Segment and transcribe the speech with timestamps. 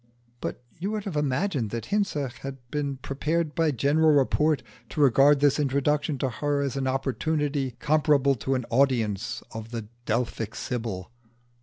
[0.39, 5.41] But you would have imagined that Hinze had been prepared by general report to regard
[5.41, 11.11] this introduction to her as an opportunity comparable to an audience of the Delphic Sibyl.